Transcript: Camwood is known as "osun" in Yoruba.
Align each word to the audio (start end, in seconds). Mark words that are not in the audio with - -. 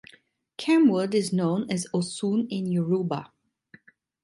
Camwood 0.57 1.13
is 1.13 1.31
known 1.31 1.69
as 1.71 1.85
"osun" 1.93 2.47
in 2.49 2.65
Yoruba. 2.71 3.31